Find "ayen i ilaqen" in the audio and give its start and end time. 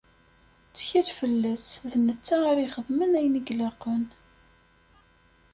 3.19-4.03